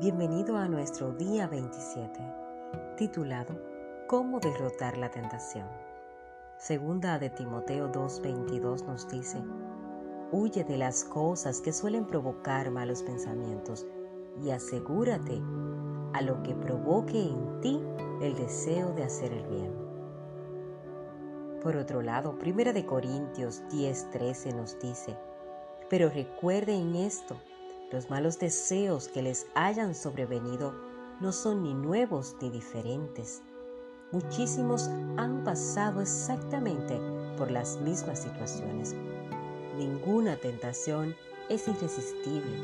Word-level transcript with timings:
Bienvenido 0.00 0.56
a 0.56 0.68
nuestro 0.68 1.10
día 1.10 1.48
27, 1.48 2.20
titulado 2.96 3.60
¿Cómo 4.06 4.38
derrotar 4.38 4.96
la 4.96 5.10
tentación? 5.10 5.66
Segunda 6.56 7.18
de 7.18 7.30
Timoteo 7.30 7.90
2:22 7.90 8.86
nos 8.86 9.08
dice, 9.08 9.42
Huye 10.30 10.62
de 10.62 10.78
las 10.78 11.02
cosas 11.02 11.60
que 11.60 11.72
suelen 11.72 12.06
provocar 12.06 12.70
malos 12.70 13.02
pensamientos 13.02 13.88
y 14.40 14.50
asegúrate 14.50 15.42
a 16.12 16.22
lo 16.22 16.44
que 16.44 16.54
provoque 16.54 17.20
en 17.20 17.60
ti 17.60 17.82
el 18.22 18.36
deseo 18.36 18.92
de 18.92 19.02
hacer 19.02 19.32
el 19.32 19.46
bien. 19.48 19.72
Por 21.60 21.74
otro 21.74 22.02
lado, 22.02 22.38
Primera 22.38 22.72
de 22.72 22.86
Corintios 22.86 23.64
10:13 23.72 24.54
nos 24.54 24.78
dice, 24.78 25.16
pero 25.90 26.08
recuerden 26.08 26.94
esto, 26.94 27.36
los 27.90 28.10
malos 28.10 28.38
deseos 28.38 29.08
que 29.08 29.22
les 29.22 29.46
hayan 29.54 29.94
sobrevenido 29.94 30.74
no 31.20 31.32
son 31.32 31.62
ni 31.62 31.74
nuevos 31.74 32.36
ni 32.40 32.50
diferentes. 32.50 33.42
Muchísimos 34.12 34.88
han 35.16 35.42
pasado 35.44 36.00
exactamente 36.00 37.00
por 37.36 37.50
las 37.50 37.80
mismas 37.80 38.20
situaciones. 38.20 38.94
Ninguna 39.76 40.36
tentación 40.36 41.14
es 41.48 41.66
irresistible. 41.66 42.58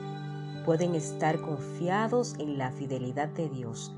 Pueden 0.65 0.95
estar 0.95 1.41
confiados 1.41 2.35
en 2.39 2.59
la 2.59 2.71
fidelidad 2.71 3.29
de 3.29 3.49
Dios, 3.49 3.95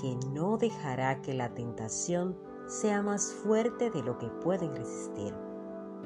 que 0.00 0.16
no 0.32 0.56
dejará 0.56 1.20
que 1.20 1.34
la 1.34 1.54
tentación 1.54 2.38
sea 2.66 3.02
más 3.02 3.32
fuerte 3.32 3.90
de 3.90 4.02
lo 4.02 4.18
que 4.18 4.28
pueden 4.28 4.74
resistir. 4.74 5.34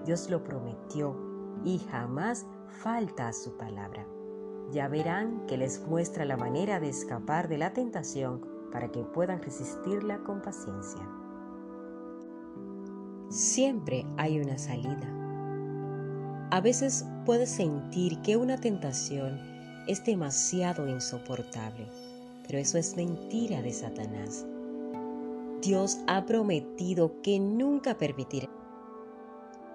Dios 0.05 0.30
lo 0.30 0.42
prometió 0.42 1.16
y 1.64 1.78
jamás 1.91 2.47
falta 2.83 3.28
a 3.28 3.33
su 3.33 3.56
palabra 3.56 4.06
ya 4.72 4.88
verán 4.88 5.46
que 5.46 5.56
les 5.56 5.80
muestra 5.86 6.24
la 6.24 6.36
manera 6.36 6.80
de 6.80 6.88
escapar 6.88 7.48
de 7.48 7.58
la 7.58 7.72
tentación 7.72 8.40
para 8.72 8.90
que 8.90 9.02
puedan 9.02 9.42
resistirla 9.42 10.18
con 10.18 10.42
paciencia. 10.42 11.08
Siempre 13.28 14.04
hay 14.16 14.40
una 14.40 14.58
salida. 14.58 15.08
A 16.50 16.60
veces 16.60 17.04
puedes 17.24 17.50
sentir 17.50 18.20
que 18.22 18.36
una 18.36 18.58
tentación 18.58 19.40
es 19.86 20.04
demasiado 20.04 20.88
insoportable, 20.88 21.88
pero 22.46 22.58
eso 22.58 22.78
es 22.78 22.96
mentira 22.96 23.62
de 23.62 23.72
Satanás. 23.72 24.46
Dios 25.60 25.98
ha 26.06 26.26
prometido 26.26 27.20
que 27.22 27.38
nunca 27.38 27.96
permitirá 27.96 28.48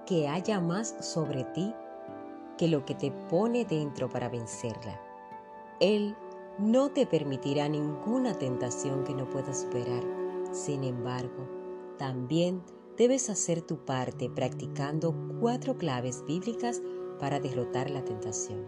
que 0.06 0.28
haya 0.28 0.60
más 0.60 0.96
sobre 1.02 1.44
ti 1.44 1.74
que 2.60 2.68
lo 2.68 2.84
que 2.84 2.94
te 2.94 3.10
pone 3.10 3.64
dentro 3.64 4.10
para 4.10 4.28
vencerla. 4.28 5.02
Él 5.80 6.18
no 6.58 6.90
te 6.90 7.06
permitirá 7.06 7.70
ninguna 7.70 8.34
tentación 8.38 9.06
que 9.06 9.16
no 9.16 9.30
puedas 9.30 9.62
superar. 9.62 10.04
Sin 10.52 10.84
embargo, 10.84 11.48
también 11.98 12.62
debes 12.98 13.30
hacer 13.30 13.62
tu 13.62 13.78
parte 13.86 14.30
practicando 14.30 15.16
cuatro 15.40 15.78
claves 15.78 16.26
bíblicas 16.28 16.82
para 17.18 17.40
derrotar 17.40 17.90
la 17.90 18.04
tentación. 18.04 18.66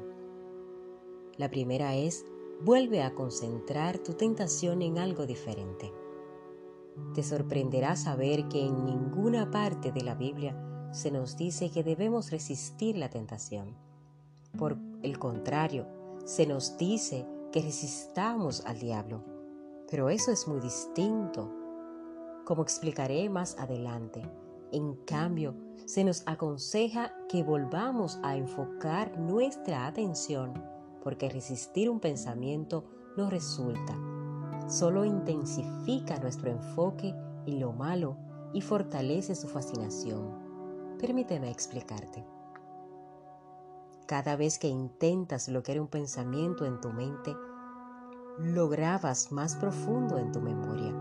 La 1.35 1.51
primera 1.51 1.93
es, 1.93 2.25
vuelve 2.63 3.03
a 3.03 3.13
concentrar 3.13 3.97
tu 3.97 4.13
tentación 4.13 4.81
en 4.83 4.99
algo 4.99 5.25
diferente. 5.25 5.91
Te 7.13 7.23
sorprenderá 7.23 7.97
saber 7.97 8.47
que 8.47 8.65
en 8.65 8.85
ninguna 8.85 9.51
parte 9.51 9.91
de 9.91 10.01
la 10.01 10.15
Biblia 10.15 10.70
se 10.91 11.11
nos 11.11 11.37
dice 11.37 11.71
que 11.71 11.83
debemos 11.83 12.31
resistir 12.31 12.97
la 12.97 13.09
tentación. 13.09 13.75
Por 14.57 14.77
el 15.01 15.17
contrario, 15.17 15.87
se 16.25 16.45
nos 16.45 16.77
dice 16.77 17.25
que 17.51 17.61
resistamos 17.61 18.65
al 18.65 18.79
diablo. 18.79 19.23
Pero 19.89 20.09
eso 20.09 20.31
es 20.31 20.47
muy 20.47 20.59
distinto. 20.59 21.51
Como 22.45 22.63
explicaré 22.63 23.29
más 23.29 23.57
adelante, 23.57 24.21
en 24.71 24.95
cambio, 25.05 25.55
se 25.85 26.03
nos 26.03 26.23
aconseja 26.25 27.13
que 27.27 27.43
volvamos 27.43 28.19
a 28.23 28.35
enfocar 28.37 29.19
nuestra 29.19 29.87
atención 29.87 30.53
porque 31.03 31.29
resistir 31.29 31.89
un 31.89 31.99
pensamiento 31.99 32.85
no 33.17 33.29
resulta. 33.29 33.97
Solo 34.67 35.03
intensifica 35.03 36.19
nuestro 36.19 36.51
enfoque 36.51 37.13
en 37.45 37.59
lo 37.59 37.73
malo 37.73 38.15
y 38.53 38.61
fortalece 38.61 39.35
su 39.35 39.47
fascinación. 39.47 40.40
Permíteme 41.01 41.49
explicarte. 41.49 42.23
Cada 44.05 44.35
vez 44.35 44.59
que 44.59 44.67
intentas 44.67 45.49
bloquear 45.49 45.81
un 45.81 45.87
pensamiento 45.87 46.63
en 46.63 46.79
tu 46.79 46.93
mente, 46.93 47.35
lo 48.37 48.69
grabas 48.69 49.31
más 49.31 49.55
profundo 49.55 50.19
en 50.19 50.31
tu 50.31 50.39
memoria. 50.41 50.93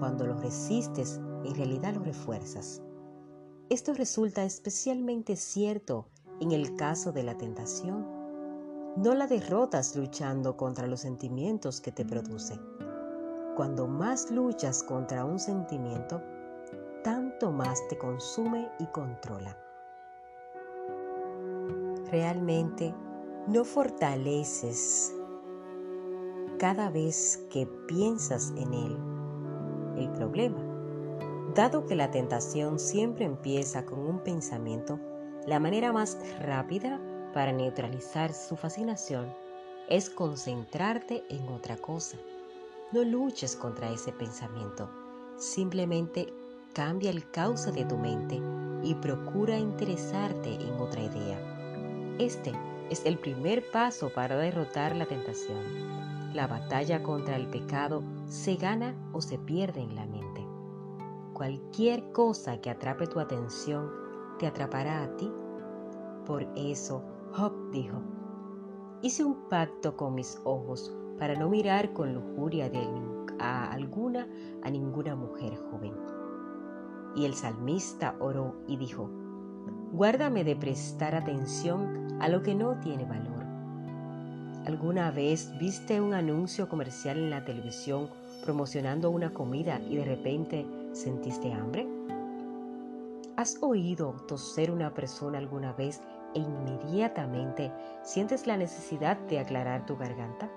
Cuando 0.00 0.26
lo 0.26 0.34
resistes, 0.34 1.20
en 1.44 1.54
realidad 1.54 1.94
lo 1.94 2.02
refuerzas. 2.02 2.82
Esto 3.68 3.94
resulta 3.94 4.42
especialmente 4.42 5.36
cierto 5.36 6.08
en 6.40 6.50
el 6.50 6.74
caso 6.74 7.12
de 7.12 7.22
la 7.22 7.38
tentación. 7.38 8.04
No 8.96 9.14
la 9.14 9.28
derrotas 9.28 9.94
luchando 9.94 10.56
contra 10.56 10.88
los 10.88 11.02
sentimientos 11.02 11.80
que 11.80 11.92
te 11.92 12.04
produce. 12.04 12.58
Cuando 13.54 13.86
más 13.86 14.32
luchas 14.32 14.82
contra 14.82 15.24
un 15.24 15.38
sentimiento, 15.38 16.20
tanto 17.02 17.50
más 17.50 17.86
te 17.88 17.98
consume 17.98 18.70
y 18.78 18.86
controla. 18.86 19.56
Realmente 22.10 22.94
no 23.46 23.64
fortaleces 23.64 25.14
cada 26.58 26.90
vez 26.90 27.46
que 27.50 27.66
piensas 27.86 28.52
en 28.56 28.74
él 28.74 28.98
el 29.96 30.10
problema. 30.12 30.58
Dado 31.54 31.86
que 31.86 31.96
la 31.96 32.10
tentación 32.10 32.78
siempre 32.78 33.24
empieza 33.24 33.84
con 33.84 34.00
un 34.00 34.20
pensamiento, 34.20 34.98
la 35.46 35.58
manera 35.58 35.92
más 35.92 36.18
rápida 36.40 37.00
para 37.32 37.52
neutralizar 37.52 38.32
su 38.32 38.56
fascinación 38.56 39.32
es 39.88 40.10
concentrarte 40.10 41.24
en 41.28 41.48
otra 41.48 41.76
cosa. 41.76 42.16
No 42.92 43.02
luches 43.04 43.56
contra 43.56 43.90
ese 43.90 44.12
pensamiento, 44.12 44.90
simplemente 45.36 46.32
Cambia 46.72 47.10
el 47.10 47.28
causa 47.32 47.72
de 47.72 47.84
tu 47.84 47.98
mente 47.98 48.40
y 48.84 48.94
procura 48.94 49.58
interesarte 49.58 50.54
en 50.54 50.74
otra 50.74 51.02
idea. 51.02 52.16
Este 52.20 52.52
es 52.90 53.04
el 53.04 53.18
primer 53.18 53.68
paso 53.72 54.08
para 54.14 54.36
derrotar 54.36 54.94
la 54.94 55.06
tentación. 55.06 55.58
La 56.32 56.46
batalla 56.46 57.02
contra 57.02 57.34
el 57.34 57.48
pecado 57.48 58.04
se 58.26 58.54
gana 58.54 58.94
o 59.12 59.20
se 59.20 59.36
pierde 59.36 59.80
en 59.80 59.96
la 59.96 60.06
mente. 60.06 60.46
Cualquier 61.32 62.12
cosa 62.12 62.60
que 62.60 62.70
atrape 62.70 63.08
tu 63.08 63.18
atención 63.18 63.90
te 64.38 64.46
atrapará 64.46 65.02
a 65.02 65.16
ti. 65.16 65.28
Por 66.24 66.46
eso 66.54 67.02
Job 67.32 67.52
dijo, 67.72 68.00
hice 69.02 69.24
un 69.24 69.48
pacto 69.48 69.96
con 69.96 70.14
mis 70.14 70.40
ojos 70.44 70.94
para 71.18 71.34
no 71.34 71.48
mirar 71.48 71.92
con 71.92 72.14
lujuria 72.14 72.70
de 72.70 72.86
alguna 73.40 74.28
a 74.62 74.70
ninguna 74.70 75.16
mujer 75.16 75.56
joven. 75.70 75.94
Y 77.16 77.24
el 77.24 77.34
salmista 77.34 78.14
oró 78.20 78.56
y 78.66 78.76
dijo, 78.76 79.10
Guárdame 79.92 80.44
de 80.44 80.54
prestar 80.54 81.14
atención 81.14 82.16
a 82.20 82.28
lo 82.28 82.42
que 82.42 82.54
no 82.54 82.78
tiene 82.78 83.04
valor. 83.04 83.44
¿Alguna 84.66 85.10
vez 85.10 85.52
viste 85.58 86.00
un 86.00 86.14
anuncio 86.14 86.68
comercial 86.68 87.18
en 87.18 87.30
la 87.30 87.44
televisión 87.44 88.08
promocionando 88.44 89.10
una 89.10 89.32
comida 89.32 89.80
y 89.80 89.96
de 89.96 90.04
repente 90.04 90.66
sentiste 90.92 91.52
hambre? 91.52 91.88
¿Has 93.36 93.56
oído 93.62 94.12
toser 94.28 94.70
una 94.70 94.92
persona 94.92 95.38
alguna 95.38 95.72
vez 95.72 96.02
e 96.34 96.40
inmediatamente 96.40 97.72
sientes 98.02 98.46
la 98.46 98.56
necesidad 98.56 99.16
de 99.16 99.40
aclarar 99.40 99.86
tu 99.86 99.96
garganta? 99.96 100.48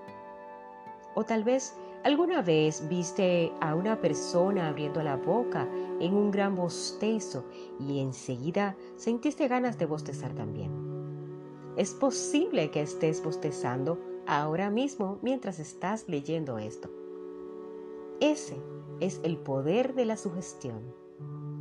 O 1.14 1.24
tal 1.24 1.44
vez 1.44 1.74
¿Alguna 2.04 2.42
vez 2.42 2.86
viste 2.86 3.50
a 3.62 3.74
una 3.74 3.98
persona 3.98 4.68
abriendo 4.68 5.02
la 5.02 5.16
boca 5.16 5.66
en 6.00 6.12
un 6.12 6.30
gran 6.30 6.54
bostezo 6.54 7.46
y 7.80 7.98
enseguida 8.00 8.76
sentiste 8.96 9.48
ganas 9.48 9.78
de 9.78 9.86
bostezar 9.86 10.34
también? 10.34 10.70
Es 11.78 11.94
posible 11.94 12.70
que 12.70 12.82
estés 12.82 13.24
bostezando 13.24 13.98
ahora 14.26 14.68
mismo 14.68 15.18
mientras 15.22 15.58
estás 15.58 16.06
leyendo 16.06 16.58
esto. 16.58 16.90
Ese 18.20 18.60
es 19.00 19.18
el 19.24 19.38
poder 19.38 19.94
de 19.94 20.04
la 20.04 20.18
sugestión. 20.18 20.94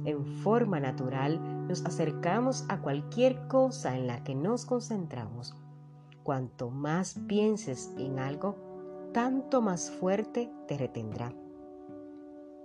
En 0.04 0.26
forma 0.26 0.82
natural 0.82 1.68
nos 1.70 1.86
acercamos 1.86 2.66
a 2.68 2.82
cualquier 2.82 3.48
cosa 3.48 3.96
en 3.96 4.08
la 4.08 4.26
que 4.26 4.36
nos 4.36 4.66
concentramos. 4.66 5.56
Cuanto 6.24 6.70
más 6.70 7.18
pienses 7.30 7.94
en 7.98 8.20
algo, 8.20 8.73
tanto 9.14 9.62
más 9.62 9.92
fuerte 9.92 10.52
te 10.68 10.78
retendrá. 10.78 11.34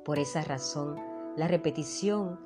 Por 0.05 0.19
esa 0.19 0.43
razón, 0.43 0.97
la 1.37 1.47
repetición 1.47 2.41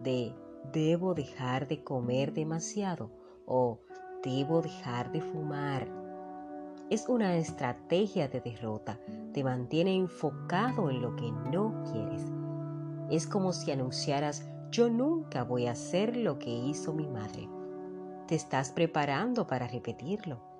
de 0.00 0.34
debo 0.72 1.14
dejar 1.14 1.68
de 1.68 1.84
comer 1.84 2.32
demasiado 2.32 3.10
o 3.46 3.80
debo 4.22 4.62
dejar 4.62 5.12
de 5.12 5.20
fumar 5.20 5.86
es 6.90 7.08
una 7.08 7.36
estrategia 7.36 8.28
de 8.28 8.40
derrota. 8.40 8.98
Te 9.32 9.44
mantiene 9.44 9.94
enfocado 9.94 10.90
en 10.90 11.02
lo 11.02 11.14
que 11.16 11.30
no 11.50 11.82
quieres. 11.92 12.22
Es 13.10 13.26
como 13.26 13.52
si 13.52 13.70
anunciaras, 13.70 14.46
yo 14.70 14.88
nunca 14.88 15.44
voy 15.44 15.66
a 15.66 15.72
hacer 15.72 16.16
lo 16.16 16.38
que 16.38 16.50
hizo 16.50 16.92
mi 16.92 17.06
madre. 17.06 17.48
Te 18.26 18.34
estás 18.34 18.70
preparando 18.70 19.46
para 19.46 19.66
repetirlo. 19.66 20.53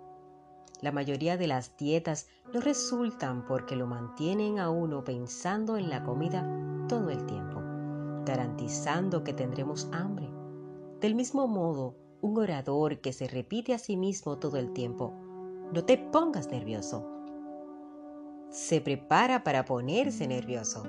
La 0.81 0.93
mayoría 0.93 1.37
de 1.37 1.47
las 1.47 1.77
dietas 1.77 2.29
no 2.53 2.61
resultan 2.61 3.45
porque 3.47 3.77
lo 3.77 3.87
mantienen 3.87 4.59
a 4.59 4.71
uno 4.71 5.05
pensando 5.05 5.77
en 5.77 5.89
la 5.89 6.05
comida 6.05 6.47
todo 6.89 7.11
el 7.11 7.25
tiempo, 7.27 7.63
garantizando 8.25 9.25
que 9.25 9.33
tendremos 9.33 9.89
hambre. 9.93 10.29
Del 11.01 11.15
mismo 11.15 11.47
modo, 11.47 11.97
un 12.21 12.39
orador 12.39 13.01
que 13.01 13.13
se 13.13 13.29
repite 13.29 13.75
a 13.75 13.79
sí 13.79 13.97
mismo 13.97 14.39
todo 14.39 14.57
el 14.59 14.73
tiempo 14.73 15.15
no 15.73 15.85
te 15.85 15.99
pongas 15.99 16.49
nervioso. 16.49 17.05
Se 18.51 18.81
prepara 18.81 19.43
para 19.43 19.65
ponerse 19.65 20.29
nervioso. 20.29 20.85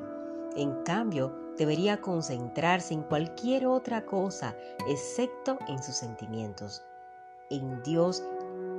En 0.55 0.83
cambio, 0.83 1.35
debería 1.57 2.01
concentrarse 2.01 2.93
en 2.93 3.01
cualquier 3.03 3.65
otra 3.65 4.05
cosa 4.05 4.55
excepto 4.87 5.57
en 5.67 5.81
sus 5.81 5.95
sentimientos. 5.95 6.83
En 7.49 7.81
Dios 7.83 8.23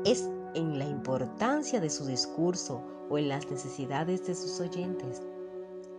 es 0.04 0.30
en 0.54 0.78
la 0.78 0.86
importancia 0.86 1.80
de 1.80 1.90
su 1.90 2.06
discurso 2.06 2.82
o 3.08 3.18
en 3.18 3.28
las 3.28 3.50
necesidades 3.50 4.26
de 4.26 4.34
sus 4.34 4.60
oyentes. 4.60 5.22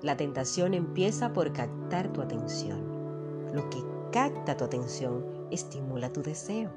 La 0.01 0.15
tentación 0.15 0.73
empieza 0.73 1.33
por 1.33 1.53
captar 1.53 2.11
tu 2.13 2.21
atención. 2.21 3.51
Lo 3.53 3.69
que 3.69 3.83
capta 4.11 4.55
tu 4.55 4.65
atención 4.65 5.25
estimula 5.51 6.11
tu 6.11 6.21
deseo. 6.21 6.71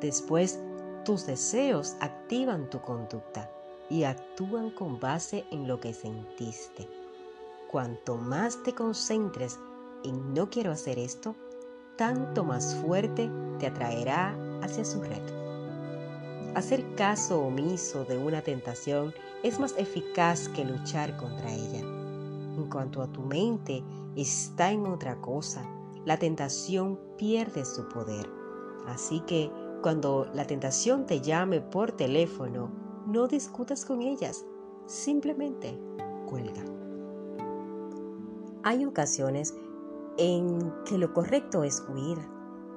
Después 0.00 0.60
tus 1.04 1.26
deseos 1.26 1.96
activan 2.00 2.70
tu 2.70 2.80
conducta 2.80 3.50
y 3.90 4.04
actúan 4.04 4.70
con 4.70 4.98
base 4.98 5.44
en 5.50 5.68
lo 5.68 5.80
que 5.80 5.92
sentiste. 5.92 6.88
Cuanto 7.70 8.16
más 8.16 8.62
te 8.62 8.72
concentres 8.72 9.58
en 10.04 10.32
no 10.32 10.48
quiero 10.48 10.70
hacer 10.70 10.98
esto, 10.98 11.34
tanto 11.96 12.44
más 12.44 12.74
fuerte 12.76 13.30
te 13.58 13.66
atraerá 13.66 14.34
hacia 14.62 14.84
su 14.84 15.02
red. 15.02 15.43
Hacer 16.54 16.94
caso 16.94 17.40
omiso 17.40 18.04
de 18.04 18.16
una 18.16 18.40
tentación 18.40 19.12
es 19.42 19.58
más 19.58 19.74
eficaz 19.76 20.48
que 20.48 20.64
luchar 20.64 21.16
contra 21.16 21.52
ella. 21.52 21.80
En 21.80 22.68
cuanto 22.70 23.02
a 23.02 23.10
tu 23.10 23.22
mente 23.22 23.82
está 24.14 24.70
en 24.70 24.86
otra 24.86 25.20
cosa, 25.20 25.68
la 26.04 26.16
tentación 26.16 27.00
pierde 27.18 27.64
su 27.64 27.88
poder. 27.88 28.30
Así 28.86 29.18
que 29.26 29.50
cuando 29.82 30.28
la 30.32 30.46
tentación 30.46 31.06
te 31.06 31.20
llame 31.20 31.60
por 31.60 31.90
teléfono, 31.90 32.70
no 33.08 33.26
discutas 33.26 33.84
con 33.84 34.00
ellas, 34.00 34.46
simplemente 34.86 35.76
cuelga. 36.26 36.62
Hay 38.62 38.84
ocasiones 38.84 39.56
en 40.18 40.72
que 40.84 40.98
lo 40.98 41.12
correcto 41.12 41.64
es 41.64 41.84
huir. 41.88 42.18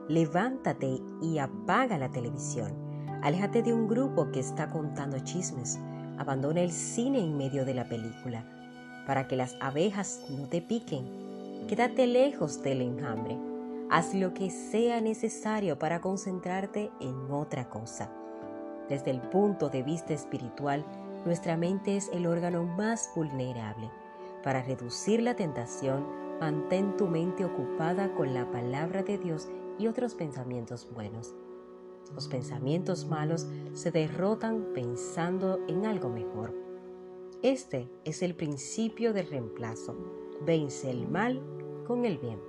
Levántate 0.07 0.99
y 1.21 1.37
apaga 1.37 1.99
la 1.99 2.09
televisión. 2.09 2.86
Aléjate 3.21 3.63
de 3.63 3.73
un 3.73 3.87
grupo 3.87 4.31
que 4.31 4.39
está 4.39 4.69
contando 4.69 5.19
chismes. 5.19 5.79
Abandona 6.17 6.61
el 6.61 6.71
cine 6.71 7.19
en 7.19 7.37
medio 7.37 7.65
de 7.65 7.73
la 7.73 7.87
película 7.87 8.45
para 9.07 9.27
que 9.27 9.37
las 9.37 9.55
abejas 9.61 10.25
no 10.29 10.47
te 10.47 10.61
piquen. 10.61 11.65
Quédate 11.67 12.05
lejos 12.05 12.61
del 12.61 12.81
enjambre. 12.81 13.37
Haz 13.89 14.13
lo 14.13 14.33
que 14.33 14.51
sea 14.51 14.99
necesario 14.99 15.79
para 15.79 16.01
concentrarte 16.01 16.91
en 16.99 17.31
otra 17.31 17.69
cosa. 17.69 18.11
Desde 18.89 19.11
el 19.11 19.21
punto 19.21 19.69
de 19.69 19.81
vista 19.81 20.13
espiritual, 20.13 20.85
nuestra 21.25 21.55
mente 21.55 21.95
es 21.95 22.09
el 22.13 22.27
órgano 22.27 22.63
más 22.63 23.09
vulnerable. 23.15 23.89
Para 24.43 24.61
reducir 24.61 25.21
la 25.21 25.35
tentación, 25.35 26.05
mantén 26.41 26.97
tu 26.97 27.07
mente 27.07 27.45
ocupada 27.45 28.13
con 28.13 28.33
la 28.33 28.51
palabra 28.51 29.03
de 29.03 29.17
Dios 29.17 29.47
y 29.79 29.87
otros 29.87 30.15
pensamientos 30.15 30.87
buenos. 30.93 31.33
Los 32.13 32.27
pensamientos 32.27 33.05
malos 33.05 33.47
se 33.73 33.91
derrotan 33.91 34.73
pensando 34.73 35.59
en 35.67 35.85
algo 35.85 36.09
mejor. 36.09 36.53
Este 37.43 37.89
es 38.03 38.23
el 38.23 38.35
principio 38.35 39.13
del 39.13 39.29
reemplazo. 39.29 39.95
Vence 40.45 40.89
el 40.89 41.07
mal 41.07 41.41
con 41.85 42.05
el 42.05 42.17
bien. 42.17 42.39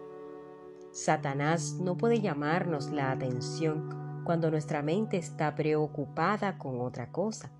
Satanás 0.90 1.75
no 1.75 1.96
puede 1.96 2.20
llamarnos 2.20 2.90
la 2.90 3.10
atención 3.10 4.22
cuando 4.25 4.50
nuestra 4.50 4.82
mente 4.82 5.16
está 5.16 5.55
preocupada 5.55 6.58
con 6.58 6.81
otra 6.81 7.12
cosa. 7.12 7.50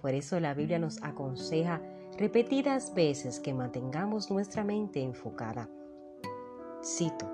Por 0.00 0.14
eso 0.14 0.38
la 0.38 0.54
Biblia 0.54 0.78
nos 0.78 1.02
aconseja 1.02 1.80
repetidas 2.18 2.94
veces 2.94 3.40
que 3.40 3.52
mantengamos 3.52 4.30
nuestra 4.30 4.64
mente 4.64 5.02
enfocada. 5.02 5.68
Cito, 6.82 7.30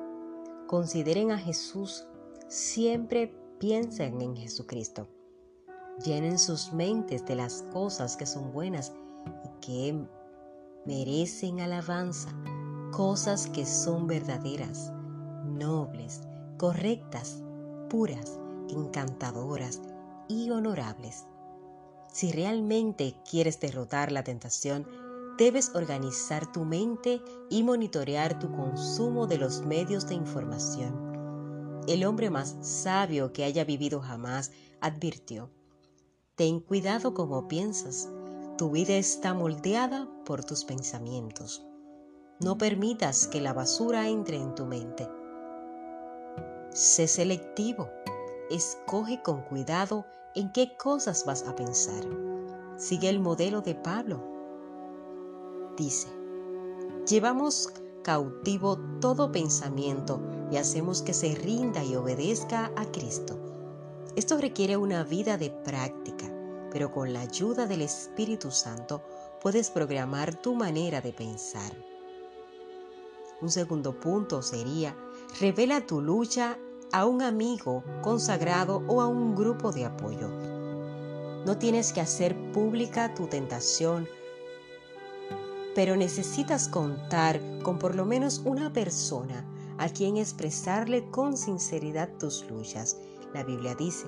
consideren 0.67 1.33
a 1.33 1.39
Jesús, 1.39 2.07
siempre 2.49 3.35
piensen 3.63 4.21
en 4.21 4.35
Jesucristo. 4.35 5.07
Llenen 6.05 6.41
sus 6.41 6.73
mentes 6.73 7.25
de 7.27 7.37
las 7.37 7.63
cosas 7.73 8.17
que 8.17 8.27
son 8.27 8.53
buenas 8.53 8.93
y 9.45 9.61
que 9.61 10.07
merecen 10.85 11.61
alabanza, 11.61 12.31
cosas 12.91 13.47
que 13.47 13.65
son 13.65 14.09
verdaderas 14.09 14.91
nobles, 15.45 16.23
correctas, 16.59 17.41
puras, 17.89 18.41
encantadoras 18.69 19.81
y 20.27 20.51
honorables. 20.51 21.27
Si 22.13 22.33
realmente 22.33 23.15
quieres 23.31 23.61
derrotar 23.61 24.11
la 24.11 24.25
tentación, 24.25 24.89
debes 25.39 25.73
organizar 25.77 26.51
tu 26.51 26.65
mente 26.65 27.23
y 27.49 27.63
monitorear 27.63 28.41
tu 28.41 28.51
consumo 28.51 29.29
de 29.29 29.39
los 29.39 29.65
medios 29.65 30.09
de 30.09 30.15
información. 30.17 31.12
El 31.89 32.05
hombre 32.05 32.31
más 32.31 32.57
sabio 32.61 33.33
que 33.33 33.45
haya 33.45 33.65
vivido 33.65 34.01
jamás 34.01 34.53
advirtió, 34.81 35.51
ten 36.37 36.61
cuidado 36.61 37.15
como 37.15 37.49
piensas, 37.49 38.09
tu 38.57 38.71
vida 38.71 38.95
está 38.95 39.35
moldeada 39.35 40.09
por 40.25 40.45
tus 40.45 40.65
pensamientos. 40.65 41.65
No 42.41 42.59
permitas 42.59 43.27
que 43.27 43.41
la 43.41 43.53
basura 43.53 44.09
entre 44.09 44.37
en 44.37 44.55
tu 44.55 44.67
mente 44.67 45.09
Sé 46.75 47.07
selectivo. 47.07 47.91
Escoge 48.51 49.21
con 49.23 49.43
cuidado 49.43 50.07
en 50.35 50.51
qué 50.53 50.75
cosas 50.79 51.27
vas 51.27 51.47
a 51.47 51.55
pensar. 51.55 52.03
Sigue 52.79 53.11
el 53.11 53.21
modelo 53.21 53.61
de 53.61 53.75
Pablo. 53.75 54.23
Dice, 55.77 56.09
llevamos 57.07 57.69
cautivo 58.03 58.79
todo 59.01 59.33
pensamiento 59.33 60.21
y 60.51 60.57
hacemos 60.57 61.03
que 61.03 61.15
se 61.15 61.35
rinda 61.35 61.85
y 61.85 61.97
obedezca 61.97 62.73
a 62.77 62.85
Cristo. 62.87 63.39
Esto 64.17 64.37
requiere 64.39 64.77
una 64.77 65.05
vida 65.05 65.39
de 65.39 65.51
práctica, 65.51 66.27
pero 66.71 66.93
con 66.93 67.13
la 67.13 67.21
ayuda 67.21 67.67
del 67.67 67.83
Espíritu 67.83 68.51
Santo 68.51 69.03
puedes 69.41 69.71
programar 69.71 70.35
tu 70.35 70.55
manera 70.55 71.01
de 71.01 71.13
pensar. 71.13 71.73
Un 73.41 73.51
segundo 73.51 73.99
punto 73.99 74.43
sería 74.43 74.97
Revela 75.41 75.87
tu 75.87 76.01
lucha 76.01 76.59
a 76.93 77.07
un 77.07 77.23
amigo 77.23 77.83
consagrado 78.03 78.83
o 78.87 79.01
a 79.01 79.07
un 79.07 79.35
grupo 79.35 79.73
de 79.73 79.87
apoyo. 79.87 80.29
No 81.47 81.57
tienes 81.59 81.93
que 81.93 82.03
hacer 82.03 82.53
pública 82.53 83.15
tu 83.15 83.27
tentación, 83.27 84.07
pero 85.75 85.97
necesitas 85.97 86.69
contar 86.69 87.41
con 87.63 87.79
por 87.79 87.95
lo 87.95 88.05
menos 88.05 88.43
una 88.45 88.73
persona 88.73 89.47
a 89.79 89.89
quien 89.89 90.17
expresarle 90.17 91.11
con 91.11 91.37
sinceridad 91.37 92.11
tus 92.19 92.49
luchas. 92.49 92.99
La 93.33 93.43
Biblia 93.43 93.75
dice, 93.75 94.07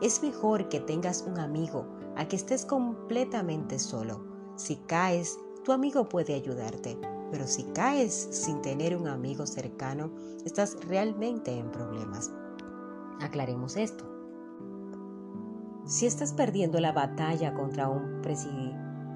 es 0.00 0.22
mejor 0.22 0.68
que 0.68 0.80
tengas 0.80 1.22
un 1.26 1.38
amigo 1.38 1.86
a 2.16 2.26
que 2.26 2.36
estés 2.36 2.64
completamente 2.64 3.78
solo. 3.78 4.24
Si 4.56 4.76
caes, 4.76 5.38
tu 5.64 5.72
amigo 5.72 6.08
puede 6.08 6.34
ayudarte, 6.34 6.98
pero 7.30 7.46
si 7.46 7.64
caes 7.64 8.28
sin 8.30 8.60
tener 8.62 8.96
un 8.96 9.06
amigo 9.06 9.46
cercano, 9.46 10.10
estás 10.44 10.76
realmente 10.86 11.56
en 11.56 11.70
problemas. 11.70 12.32
Aclaremos 13.20 13.76
esto. 13.76 14.04
Si 15.84 16.06
estás 16.06 16.32
perdiendo 16.32 16.80
la 16.80 16.92
batalla 16.92 17.54
contra 17.54 17.88
un 17.88 18.20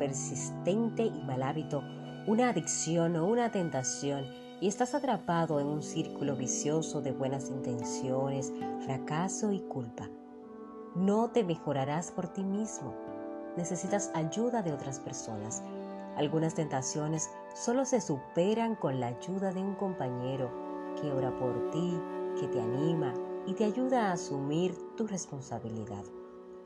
persistente 0.03 1.05
y 1.05 1.23
mal 1.23 1.45
hábito, 1.45 1.85
una 2.27 2.49
adicción 2.49 3.15
o 3.15 3.25
una 3.25 3.53
tentación, 3.53 4.27
y 4.61 4.67
estás 4.67 4.97
atrapado 4.97 5.61
en 5.61 5.69
un 5.69 5.81
círculo 5.81 6.35
vicioso 6.35 7.01
de 7.01 7.13
buenas 7.13 7.51
intenciones, 7.51 8.53
fracaso 8.85 9.53
y 9.53 9.61
culpa, 9.61 10.11
no 10.97 11.31
te 11.31 11.45
mejorarás 11.45 12.11
por 12.11 12.27
ti 12.27 12.43
mismo. 12.43 12.93
Necesitas 13.57 14.11
ayuda 14.15 14.63
de 14.63 14.73
otras 14.73 14.99
personas 14.99 15.63
algunas 16.17 16.55
tentaciones 16.55 17.31
solo 17.55 17.85
se 17.85 18.01
superan 18.01 18.77
con 18.77 19.01
la 19.01 19.07
ayuda 19.09 19.53
de 19.53 19.63
un 19.63 19.75
compañero 19.75 20.51
que 21.01 21.11
ora 21.11 21.35
por 21.39 21.71
ti, 21.71 21.99
que 22.39 22.49
te 22.49 22.61
anima 22.61 23.15
y 23.47 23.55
te 23.55 23.65
ayuda 23.65 24.09
a 24.09 24.13
asumir 24.13 24.77
tu 24.97 25.07
responsabilidad. 25.07 26.05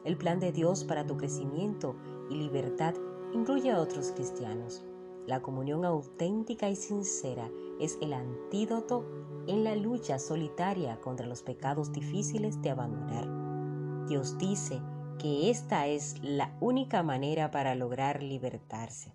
El 0.04 0.16
plan 0.16 0.40
de 0.40 0.50
Dios 0.52 0.84
para 0.84 1.06
tu 1.06 1.16
crecimiento 1.16 1.94
y 2.28 2.34
libertad 2.34 2.94
incluye 3.32 3.70
a 3.70 3.80
otros 3.80 4.12
cristianos. 4.12 4.84
La 5.26 5.42
comunión 5.42 5.84
auténtica 5.84 6.68
y 6.70 6.76
sincera 6.76 7.50
es 7.80 7.98
el 8.00 8.12
antídoto 8.12 9.04
en 9.46 9.64
la 9.64 9.74
lucha 9.74 10.18
solitaria 10.18 11.00
contra 11.00 11.26
los 11.26 11.42
pecados 11.42 11.92
difíciles 11.92 12.60
de 12.62 12.70
abandonar. 12.70 14.06
Dios 14.06 14.38
dice 14.38 14.80
que 15.18 15.50
esta 15.50 15.86
es 15.86 16.22
la 16.22 16.56
única 16.60 17.02
manera 17.02 17.50
para 17.50 17.74
lograr 17.74 18.22
libertarse. 18.22 19.12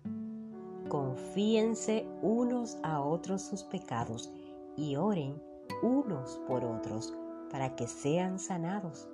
Confíense 0.88 2.06
unos 2.20 2.76
a 2.82 3.00
otros 3.00 3.42
sus 3.42 3.62
pecados 3.64 4.30
y 4.76 4.96
oren 4.96 5.40
unos 5.82 6.40
por 6.46 6.64
otros 6.64 7.14
para 7.50 7.74
que 7.76 7.86
sean 7.86 8.38
sanados. 8.38 9.08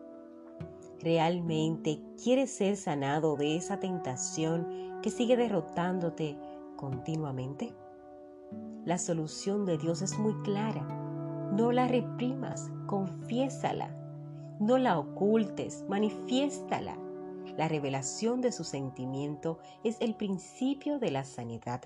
¿Realmente 1.00 2.02
quieres 2.22 2.50
ser 2.50 2.76
sanado 2.76 3.36
de 3.36 3.54
esa 3.56 3.78
tentación 3.78 5.00
que 5.00 5.10
sigue 5.10 5.36
derrotándote 5.36 6.36
continuamente? 6.76 7.72
La 8.84 8.98
solución 8.98 9.64
de 9.64 9.78
Dios 9.78 10.02
es 10.02 10.18
muy 10.18 10.34
clara. 10.42 10.82
No 11.52 11.70
la 11.70 11.86
reprimas, 11.86 12.72
confiésala. 12.86 13.94
No 14.58 14.76
la 14.76 14.98
ocultes, 14.98 15.84
manifiéstala. 15.88 16.98
La 17.56 17.68
revelación 17.68 18.40
de 18.40 18.50
su 18.50 18.64
sentimiento 18.64 19.60
es 19.84 19.98
el 20.00 20.16
principio 20.16 20.98
de 20.98 21.12
la 21.12 21.22
sanidad. 21.22 21.82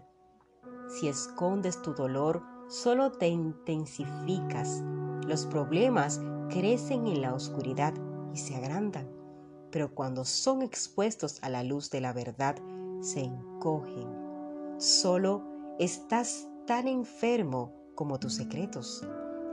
Si 0.88 1.08
escondes 1.08 1.82
tu 1.82 1.92
dolor, 1.92 2.42
solo 2.68 3.12
te 3.12 3.28
intensificas. 3.28 4.82
Los 5.26 5.44
problemas 5.44 6.20
crecen 6.48 7.06
en 7.06 7.20
la 7.20 7.34
oscuridad 7.34 7.92
y 8.32 8.38
se 8.38 8.56
agrandan, 8.56 9.08
pero 9.70 9.94
cuando 9.94 10.24
son 10.24 10.62
expuestos 10.62 11.38
a 11.42 11.48
la 11.48 11.62
luz 11.62 11.90
de 11.90 12.00
la 12.00 12.12
verdad, 12.12 12.56
se 13.00 13.20
encogen. 13.20 14.08
Solo 14.78 15.42
estás 15.78 16.46
tan 16.66 16.88
enfermo 16.88 17.72
como 17.94 18.18
tus 18.18 18.34
secretos. 18.34 19.06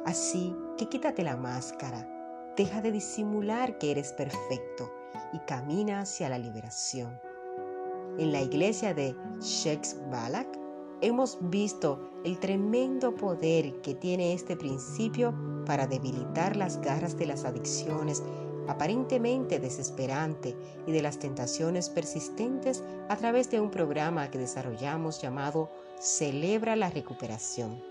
Así 0.05 0.55
que 0.77 0.87
quítate 0.87 1.23
la 1.23 1.37
máscara, 1.37 2.07
deja 2.55 2.81
de 2.81 2.91
disimular 2.91 3.77
que 3.77 3.91
eres 3.91 4.13
perfecto 4.13 4.91
y 5.33 5.39
camina 5.39 6.01
hacia 6.01 6.29
la 6.29 6.37
liberación. 6.37 7.19
En 8.17 8.31
la 8.31 8.41
iglesia 8.41 8.93
de 8.93 9.15
Sheikh 9.39 9.95
Balak 10.09 10.47
hemos 11.01 11.37
visto 11.49 12.09
el 12.25 12.39
tremendo 12.39 13.15
poder 13.15 13.81
que 13.81 13.95
tiene 13.95 14.33
este 14.33 14.57
principio 14.57 15.33
para 15.65 15.87
debilitar 15.87 16.55
las 16.55 16.81
garras 16.81 17.17
de 17.17 17.27
las 17.27 17.45
adicciones 17.45 18.23
aparentemente 18.69 19.59
desesperante 19.59 20.55
y 20.85 20.91
de 20.91 21.01
las 21.01 21.17
tentaciones 21.17 21.89
persistentes 21.89 22.83
a 23.09 23.15
través 23.15 23.49
de 23.49 23.59
un 23.59 23.71
programa 23.71 24.29
que 24.29 24.37
desarrollamos 24.37 25.19
llamado 25.19 25.71
Celebra 25.99 26.75
la 26.75 26.91
Recuperación. 26.91 27.81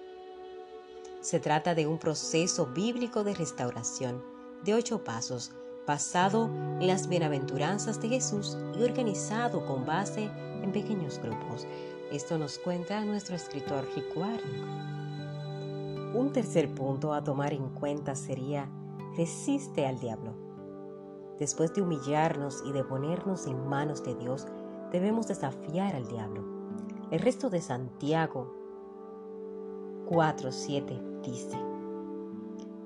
Se 1.21 1.41
trata 1.41 1.75
de 1.75 1.89
un 1.89 1.99
proceso 1.99 2.67
bíblico 2.67 3.25
de 3.25 3.35
restauración 3.35 4.23
de 4.65 4.75
ocho 4.75 5.03
pasos 5.03 5.51
basado 5.85 6.45
en 6.47 6.87
las 6.87 7.09
bienaventuranzas 7.09 8.01
de 8.01 8.11
Jesús 8.11 8.57
y 8.79 8.85
organizado 8.85 9.67
con 9.67 9.85
base 9.85 10.31
en 10.63 10.71
pequeños 10.71 11.19
grupos. 11.19 11.67
Esto 12.13 12.39
nos 12.39 12.59
cuenta 12.59 13.05
nuestro 13.05 13.35
escritor 13.35 13.89
Rick 13.97 14.17
Un 16.15 16.31
tercer 16.33 16.73
punto 16.73 17.13
a 17.13 17.25
tomar 17.25 17.53
en 17.53 17.69
cuenta 17.71 18.15
sería 18.15 18.69
resiste 19.17 19.85
al 19.85 19.99
diablo. 19.99 20.48
Después 21.39 21.73
de 21.75 21.83
humillarnos 21.83 22.63
y 22.67 22.73
de 22.73 22.83
ponernos 22.83 23.47
en 23.47 23.69
manos 23.69 24.03
de 24.03 24.15
Dios, 24.17 24.47
debemos 24.91 25.29
desafiar 25.29 25.95
al 25.95 26.09
diablo. 26.09 26.43
El 27.11 27.21
resto 27.21 27.49
de 27.49 27.61
Santiago 27.61 28.55
4.7 30.09 31.21
dice, 31.23 31.57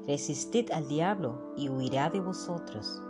Resistid 0.07 0.71
al 0.73 0.89
diablo 0.89 1.53
y 1.57 1.69
huirá 1.69 2.11
de 2.11 2.21
vosotros. 2.21 3.01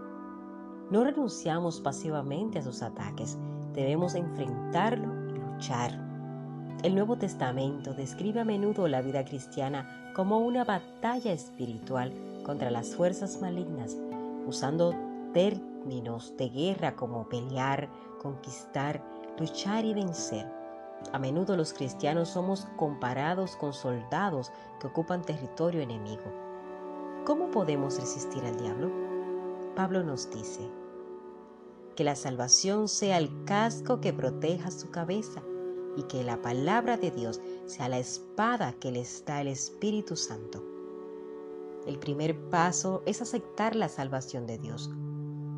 No 0.91 1.03
renunciamos 1.03 1.81
pasivamente 1.81 2.59
a 2.59 2.63
sus 2.63 2.83
ataques, 2.83 3.39
debemos 3.75 4.15
enfrentarlo 4.15 5.09
y 5.29 5.39
luchar. 5.39 5.99
El 6.83 6.95
Nuevo 6.95 7.17
Testamento 7.17 7.95
describe 7.95 8.41
a 8.41 8.45
menudo 8.45 8.87
la 8.89 9.01
vida 9.01 9.25
cristiana 9.25 10.13
como 10.15 10.39
una 10.39 10.65
batalla 10.65 11.33
espiritual 11.33 12.13
contra 12.45 12.71
las 12.71 12.95
fuerzas 12.95 13.41
malignas, 13.41 13.97
usando 14.47 14.95
términos 15.33 16.37
de 16.37 16.49
guerra 16.49 16.97
como 16.97 17.29
pelear, 17.29 17.91
conquistar, 18.21 19.03
luchar 19.39 19.85
y 19.85 19.95
vencer. 19.95 20.51
A 21.12 21.19
menudo 21.19 21.57
los 21.57 21.73
cristianos 21.73 22.29
somos 22.29 22.67
comparados 22.77 23.57
con 23.57 23.73
soldados 23.73 24.53
que 24.81 24.87
ocupan 24.87 25.23
territorio 25.23 25.81
enemigo. 25.81 26.25
¿Cómo 27.25 27.51
podemos 27.51 27.99
resistir 27.99 28.45
al 28.45 28.57
diablo? 28.57 28.91
Pablo 29.75 30.03
nos 30.03 30.31
dice, 30.31 30.69
que 31.97 32.05
la 32.05 32.17
salvación 32.17 32.89
sea 32.89 33.19
el 33.19 33.45
casco 33.45 34.01
que 34.01 34.12
proteja 34.12 34.71
su 34.71 34.91
cabeza 34.91 35.43
y 35.97 36.05
que 36.05 36.25
la 36.25 36.41
palabra 36.41 36.97
de 36.97 37.11
Dios 37.11 37.41
sea 37.67 37.89
la 37.89 37.99
espada 37.99 38.73
que 38.75 38.93
le 38.93 39.01
está 39.01 39.41
el 39.41 39.49
Espíritu 39.49 40.17
Santo. 40.17 40.65
El 41.87 41.99
primer 41.99 42.49
paso 42.49 43.03
es 43.07 43.21
aceptar 43.21 43.77
la 43.77 43.89
salvación 43.89 44.47
de 44.47 44.59
Dios. 44.59 44.91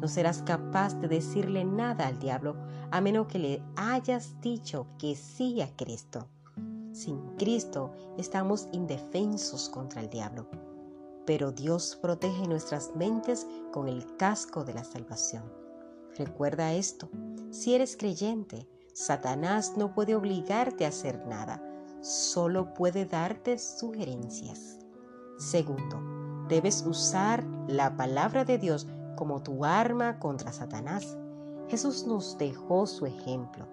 No 0.04 0.08
serás 0.08 0.42
capaz 0.42 1.00
de 1.00 1.08
decirle 1.08 1.64
nada 1.64 2.06
al 2.06 2.18
diablo 2.18 2.56
a 2.90 3.00
menos 3.00 3.26
que 3.26 3.38
le 3.38 3.62
hayas 3.74 4.38
dicho 4.42 4.86
que 4.98 5.16
sí 5.16 5.62
a 5.62 5.74
Cristo. 5.76 6.28
Sin 6.92 7.36
Cristo 7.38 7.90
estamos 8.18 8.68
indefensos 8.72 9.70
contra 9.70 10.02
el 10.02 10.10
diablo, 10.10 10.46
pero 11.24 11.52
Dios 11.52 11.98
protege 12.02 12.46
nuestras 12.46 12.94
mentes 12.94 13.46
con 13.72 13.88
el 13.88 14.14
casco 14.16 14.62
de 14.62 14.74
la 14.74 14.84
salvación. 14.84 15.50
Recuerda 16.18 16.74
esto, 16.74 17.08
si 17.50 17.74
eres 17.74 17.96
creyente, 17.96 18.68
Satanás 18.92 19.72
no 19.78 19.94
puede 19.94 20.14
obligarte 20.14 20.84
a 20.84 20.88
hacer 20.88 21.26
nada, 21.26 21.62
solo 22.02 22.74
puede 22.74 23.06
darte 23.06 23.58
sugerencias. 23.58 24.76
Segundo, 25.38 26.46
debes 26.50 26.84
usar 26.86 27.42
la 27.68 27.96
palabra 27.96 28.44
de 28.44 28.58
Dios 28.58 28.86
como 29.16 29.42
tu 29.42 29.64
arma 29.64 30.18
contra 30.18 30.52
Satanás. 30.52 31.16
Jesús 31.68 32.06
nos 32.06 32.38
dejó 32.38 32.86
su 32.86 33.06
ejemplo. 33.06 33.66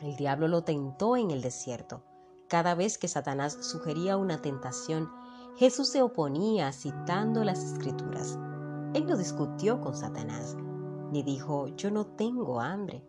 El 0.00 0.16
diablo 0.16 0.48
lo 0.48 0.62
tentó 0.62 1.16
en 1.16 1.30
el 1.30 1.42
desierto. 1.42 2.02
Cada 2.48 2.74
vez 2.74 2.98
que 2.98 3.08
Satanás 3.08 3.58
sugería 3.60 4.16
una 4.16 4.40
tentación, 4.40 5.10
Jesús 5.56 5.88
se 5.88 6.02
oponía 6.02 6.72
citando 6.72 7.44
las 7.44 7.62
escrituras. 7.62 8.38
Él 8.94 9.06
no 9.06 9.16
discutió 9.16 9.80
con 9.80 9.94
Satanás, 9.94 10.56
ni 11.12 11.22
dijo, 11.22 11.68
yo 11.76 11.90
no 11.90 12.06
tengo 12.06 12.60
hambre. 12.60 13.04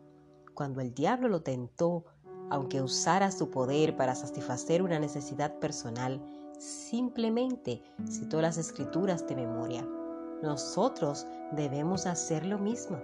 Cuando 0.54 0.82
el 0.82 0.94
diablo 0.94 1.30
lo 1.30 1.42
tentó, 1.42 2.06
aunque 2.50 2.82
usara 2.82 3.32
su 3.32 3.50
poder 3.50 3.96
para 3.96 4.16
satisfacer 4.16 4.82
una 4.82 5.00
necesidad 5.00 5.60
personal, 5.60 6.22
simplemente 6.58 7.84
citó 8.10 8.42
las 8.42 8.58
escrituras 8.58 9.26
de 9.28 9.36
memoria 9.36 9.88
nosotros 10.42 11.28
debemos 11.52 12.06
hacer 12.06 12.46
lo 12.46 12.58
mismo. 12.58 13.02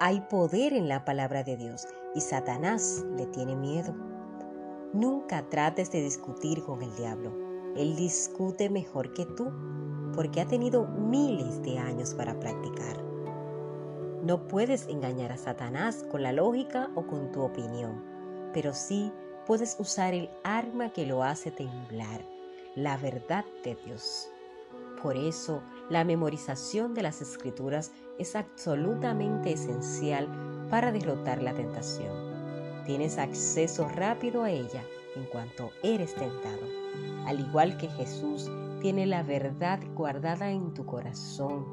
Hay 0.00 0.20
poder 0.22 0.72
en 0.72 0.88
la 0.88 1.04
palabra 1.04 1.42
de 1.42 1.56
Dios 1.56 1.86
y 2.14 2.20
Satanás 2.20 3.04
le 3.16 3.26
tiene 3.26 3.56
miedo. 3.56 3.94
Nunca 4.92 5.48
trates 5.48 5.90
de 5.90 6.02
discutir 6.02 6.62
con 6.62 6.82
el 6.82 6.94
diablo. 6.96 7.32
Él 7.76 7.96
discute 7.96 8.70
mejor 8.70 9.12
que 9.12 9.26
tú 9.26 9.52
porque 10.14 10.40
ha 10.40 10.46
tenido 10.46 10.86
miles 10.86 11.62
de 11.62 11.78
años 11.78 12.14
para 12.14 12.38
practicar. 12.38 13.02
No 14.22 14.48
puedes 14.48 14.88
engañar 14.88 15.32
a 15.32 15.36
Satanás 15.36 16.04
con 16.10 16.22
la 16.22 16.32
lógica 16.32 16.90
o 16.94 17.06
con 17.06 17.30
tu 17.30 17.42
opinión, 17.42 18.02
pero 18.52 18.72
sí 18.72 19.12
puedes 19.46 19.76
usar 19.78 20.14
el 20.14 20.30
arma 20.44 20.92
que 20.92 21.06
lo 21.06 21.22
hace 21.22 21.50
temblar, 21.50 22.22
la 22.74 22.96
verdad 22.96 23.44
de 23.64 23.76
Dios. 23.84 24.28
Por 25.02 25.16
eso, 25.16 25.62
la 25.88 26.04
memorización 26.04 26.92
de 26.94 27.02
las 27.02 27.22
escrituras 27.22 27.92
es 28.18 28.34
absolutamente 28.34 29.52
esencial 29.52 30.28
para 30.70 30.90
derrotar 30.90 31.40
la 31.40 31.54
tentación. 31.54 32.84
Tienes 32.84 33.18
acceso 33.18 33.88
rápido 33.88 34.42
a 34.42 34.50
ella 34.50 34.82
en 35.14 35.24
cuanto 35.26 35.70
eres 35.82 36.14
tentado. 36.14 36.66
Al 37.26 37.38
igual 37.40 37.76
que 37.76 37.88
Jesús, 37.88 38.50
tiene 38.80 39.06
la 39.06 39.22
verdad 39.22 39.80
guardada 39.94 40.50
en 40.50 40.74
tu 40.74 40.84
corazón, 40.84 41.66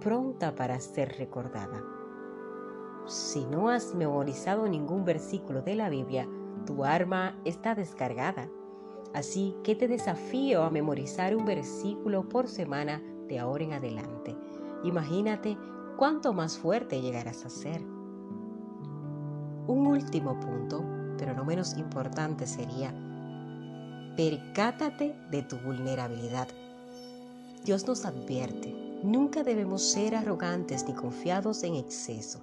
pronta 0.00 0.54
para 0.54 0.80
ser 0.80 1.16
recordada. 1.18 1.82
Si 3.06 3.44
no 3.46 3.68
has 3.68 3.94
memorizado 3.94 4.66
ningún 4.66 5.04
versículo 5.04 5.62
de 5.62 5.74
la 5.76 5.88
Biblia, 5.88 6.28
tu 6.66 6.84
arma 6.84 7.38
está 7.44 7.74
descargada 7.74 8.48
Así 9.14 9.54
que 9.62 9.76
te 9.76 9.86
desafío 9.86 10.64
a 10.64 10.70
memorizar 10.70 11.36
un 11.36 11.44
versículo 11.44 12.28
por 12.28 12.48
semana 12.48 13.00
de 13.28 13.38
ahora 13.38 13.64
en 13.64 13.72
adelante. 13.72 14.36
Imagínate 14.82 15.56
cuánto 15.96 16.32
más 16.32 16.58
fuerte 16.58 17.00
llegarás 17.00 17.44
a 17.46 17.48
ser. 17.48 17.80
Un 19.66 19.86
último 19.86 20.38
punto, 20.40 20.84
pero 21.16 21.32
no 21.32 21.44
menos 21.44 21.78
importante, 21.78 22.46
sería 22.46 22.92
percátate 24.16 25.16
de 25.30 25.42
tu 25.42 25.58
vulnerabilidad. 25.58 26.48
Dios 27.64 27.86
nos 27.86 28.04
advierte, 28.04 29.00
nunca 29.02 29.42
debemos 29.42 29.82
ser 29.82 30.14
arrogantes 30.14 30.86
ni 30.86 30.94
confiados 30.94 31.62
en 31.62 31.76
exceso. 31.76 32.40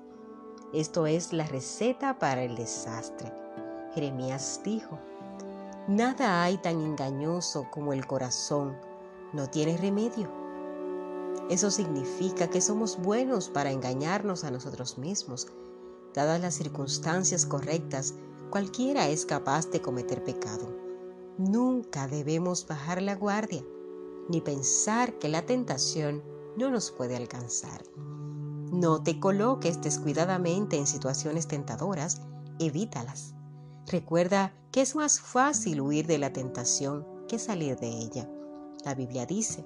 Esto 0.74 1.06
es 1.06 1.34
la 1.34 1.46
receta 1.46 2.18
para 2.18 2.44
el 2.44 2.56
desastre. 2.56 3.32
Jeremías 3.94 4.62
dijo, 4.64 5.00
Nada 5.88 6.44
hay 6.44 6.58
tan 6.58 6.80
engañoso 6.80 7.68
como 7.72 7.92
el 7.92 8.06
corazón, 8.06 8.78
no 9.34 9.50
tiene 9.50 9.78
remedio. 9.78 10.30
Eso 11.50 11.72
significa 11.72 12.50
que 12.50 12.62
somos 12.62 13.02
buenos 13.02 13.50
para 13.50 13.72
engañarnos 13.72 14.44
a 14.44 14.52
nosotros 14.52 15.00
mismos. 15.00 15.48
Dadas 16.14 16.40
las 16.40 16.54
circunstancias 16.54 17.48
correctas, 17.48 18.14
cualquiera 18.52 19.08
es 19.08 19.26
capaz 19.26 19.72
de 19.72 19.82
cometer 19.82 20.24
pecado. 20.24 20.72
Nunca 21.38 22.08
debemos 22.08 22.68
bajar 22.68 23.02
la 23.02 23.16
guardia, 23.16 23.64
ni 24.30 24.40
pensar 24.40 25.18
que 25.18 25.30
la 25.30 25.46
tentación 25.48 26.22
no 26.58 26.70
nos 26.70 26.92
puede 26.92 27.16
alcanzar. 27.16 27.82
No 27.96 29.02
te 29.02 29.20
coloques 29.20 29.82
descuidadamente 29.82 30.78
en 30.78 30.86
situaciones 30.86 31.48
tentadoras, 31.48 32.22
evítalas. 32.60 33.34
Recuerda 33.88 34.54
que 34.72 34.82
es 34.82 34.96
más 34.96 35.20
fácil 35.20 35.82
huir 35.82 36.08
de 36.08 36.18
la 36.18 36.32
tentación 36.32 37.06
que 37.28 37.40
salir 37.40 37.78
de 37.78 37.90
ella. 37.90 38.30
La 38.86 38.96
Biblia 38.96 39.26
dice, 39.26 39.66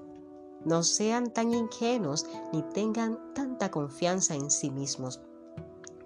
no 0.65 0.83
sean 0.83 1.31
tan 1.31 1.53
ingenuos 1.53 2.25
ni 2.51 2.63
tengan 2.73 3.19
tanta 3.33 3.69
confianza 3.69 4.35
en 4.35 4.49
sí 4.49 4.71
mismos. 4.71 5.21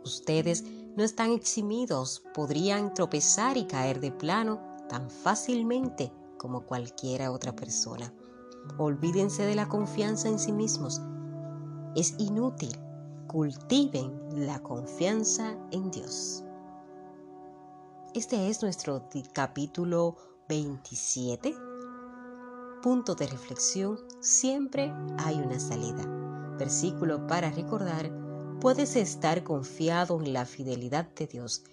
Ustedes 0.03 0.63
no 0.97 1.03
están 1.03 1.31
eximidos, 1.31 2.23
podrían 2.33 2.93
tropezar 2.93 3.57
y 3.57 3.65
caer 3.65 3.99
de 3.99 4.11
plano 4.11 4.59
tan 4.89 5.09
fácilmente 5.09 6.11
como 6.37 6.65
cualquiera 6.65 7.31
otra 7.31 7.55
persona. 7.55 8.13
Olvídense 8.77 9.43
de 9.43 9.55
la 9.55 9.69
confianza 9.69 10.27
en 10.27 10.39
sí 10.39 10.51
mismos. 10.51 11.01
Es 11.95 12.15
inútil. 12.17 12.77
Cultiven 13.27 14.45
la 14.45 14.59
confianza 14.63 15.55
en 15.71 15.91
Dios. 15.91 16.43
Este 18.15 18.49
es 18.49 18.63
nuestro 18.63 19.07
capítulo 19.33 20.15
27. 20.49 21.53
Punto 22.81 23.13
de 23.13 23.27
reflexión. 23.27 23.99
Siempre 24.19 24.91
hay 25.19 25.35
una 25.35 25.59
salida. 25.59 26.03
Versículo 26.57 27.27
para 27.27 27.51
recordar. 27.51 28.11
Puedes 28.61 28.95
estar 28.95 29.43
confiado 29.43 30.19
en 30.23 30.33
la 30.33 30.47
fidelidad 30.47 31.07
de 31.13 31.27
Dios, 31.27 31.63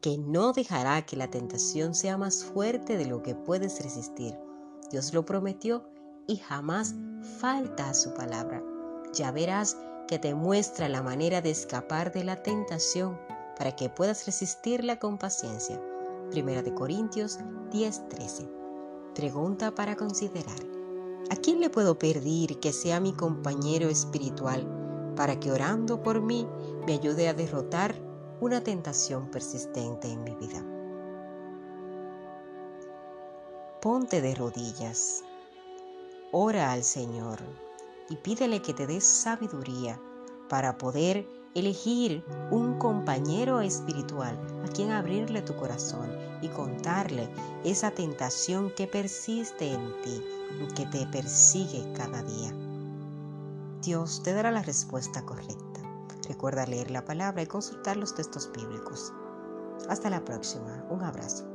que 0.00 0.18
no 0.18 0.52
dejará 0.52 1.06
que 1.06 1.14
la 1.14 1.30
tentación 1.30 1.94
sea 1.94 2.18
más 2.18 2.44
fuerte 2.44 2.96
de 2.96 3.06
lo 3.06 3.22
que 3.22 3.36
puedes 3.36 3.80
resistir. 3.80 4.36
Dios 4.90 5.14
lo 5.14 5.24
prometió 5.24 5.88
y 6.26 6.38
jamás 6.38 6.96
falta 7.38 7.90
a 7.90 7.94
su 7.94 8.12
palabra. 8.14 8.64
Ya 9.12 9.30
verás 9.30 9.76
que 10.08 10.18
te 10.18 10.34
muestra 10.34 10.88
la 10.88 11.04
manera 11.04 11.40
de 11.40 11.52
escapar 11.52 12.12
de 12.12 12.24
la 12.24 12.42
tentación 12.42 13.16
para 13.56 13.76
que 13.76 13.88
puedas 13.88 14.26
resistirla 14.26 14.98
con 14.98 15.18
paciencia. 15.18 15.80
Primera 16.30 16.62
de 16.62 16.74
Corintios 16.74 17.38
10:13. 17.70 18.48
Pregunta 19.14 19.74
para 19.74 19.96
considerar. 19.96 20.58
¿A 21.30 21.36
quién 21.36 21.60
le 21.60 21.70
puedo 21.70 21.98
pedir 21.98 22.60
que 22.60 22.72
sea 22.72 23.00
mi 23.00 23.12
compañero 23.12 23.88
espiritual 23.88 24.66
para 25.16 25.38
que 25.40 25.52
orando 25.52 26.02
por 26.02 26.20
mí 26.20 26.46
me 26.86 26.94
ayude 26.94 27.28
a 27.28 27.34
derrotar 27.34 27.94
una 28.40 28.62
tentación 28.62 29.30
persistente 29.30 30.08
en 30.08 30.22
mi 30.24 30.34
vida? 30.34 30.64
Ponte 33.80 34.20
de 34.20 34.34
rodillas. 34.34 35.22
Ora 36.32 36.72
al 36.72 36.82
Señor 36.84 37.38
y 38.08 38.16
pídele 38.16 38.60
que 38.60 38.74
te 38.74 38.86
dé 38.86 39.00
sabiduría 39.00 40.00
para 40.48 40.76
poder 40.76 41.26
elegir 41.54 42.24
un 42.50 42.78
compañero 42.78 43.60
espiritual 43.60 44.38
a 44.64 44.68
quien 44.68 44.90
abrirle 44.90 45.42
tu 45.42 45.54
corazón 45.54 46.10
y 46.42 46.48
contarle 46.48 47.28
esa 47.64 47.90
tentación 47.90 48.70
que 48.70 48.86
persiste 48.86 49.72
en 49.72 50.02
ti 50.02 50.22
que 50.74 50.86
te 50.86 51.06
persigue 51.06 51.84
cada 51.96 52.22
día. 52.22 52.52
Dios 53.82 54.22
te 54.22 54.32
dará 54.32 54.50
la 54.50 54.62
respuesta 54.62 55.24
correcta. 55.24 55.80
Recuerda 56.28 56.66
leer 56.66 56.90
la 56.90 57.04
palabra 57.04 57.42
y 57.42 57.46
consultar 57.46 57.96
los 57.96 58.14
textos 58.14 58.50
bíblicos. 58.52 59.12
Hasta 59.88 60.10
la 60.10 60.24
próxima. 60.24 60.84
Un 60.88 61.02
abrazo. 61.02 61.53